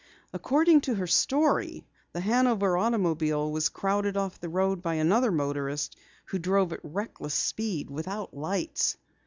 [0.33, 5.95] According to her story, the Hanover automobile was crowded off the road by another motorist
[6.25, 8.97] who drove at reckless speed, without lights.